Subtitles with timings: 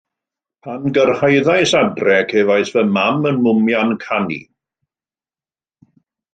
[0.67, 4.41] Pan gyrhaeddais adre, cefais fy mam yn mwmian canu.